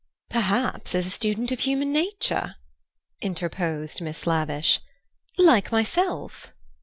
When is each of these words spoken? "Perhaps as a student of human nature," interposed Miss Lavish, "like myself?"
"Perhaps 0.29 0.95
as 0.95 1.05
a 1.05 1.11
student 1.11 1.51
of 1.51 1.59
human 1.59 1.93
nature," 1.93 2.55
interposed 3.21 4.01
Miss 4.01 4.25
Lavish, 4.25 4.79
"like 5.37 5.71
myself?" 5.71 6.51